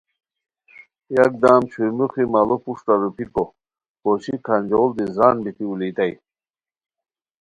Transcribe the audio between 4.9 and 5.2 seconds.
دی